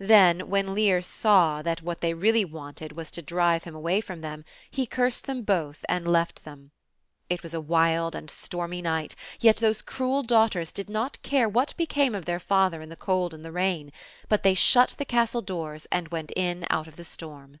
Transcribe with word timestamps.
Then 0.00 0.50
when 0.50 0.74
Lear 0.74 1.00
saw 1.02 1.62
that 1.62 1.82
what 1.82 2.00
they 2.00 2.14
really 2.14 2.44
wanted 2.44 2.90
was 2.96 3.12
to 3.12 3.22
drive 3.22 3.62
"him 3.62 3.76
away 3.76 4.00
from 4.00 4.20
them, 4.20 4.44
he 4.68 4.86
cursed 4.86 5.28
them 5.28 5.42
both 5.44 5.84
and 5.88 6.08
left 6.08 6.42
them. 6.42 6.72
It 7.30 7.44
was 7.44 7.54
a 7.54 7.60
wild 7.60 8.16
and 8.16 8.28
stormy 8.28 8.82
night, 8.82 9.14
yet 9.38 9.58
those 9.58 9.80
cruel 9.80 10.24
daughters 10.24 10.72
did 10.72 10.90
not 10.90 11.22
care 11.22 11.48
what 11.48 11.76
became 11.76 12.16
of 12.16 12.24
their 12.24 12.40
father 12.40 12.82
in 12.82 12.88
the 12.88 12.96
cold 12.96 13.32
and 13.32 13.44
the 13.44 13.52
rain, 13.52 13.92
but 14.28 14.42
they 14.42 14.54
shut 14.54 14.96
the 14.98 15.04
castle 15.04 15.42
doors 15.42 15.86
and 15.92 16.08
went 16.08 16.32
in 16.34 16.66
out 16.68 16.88
of 16.88 16.96
the 16.96 17.04
storm. 17.04 17.60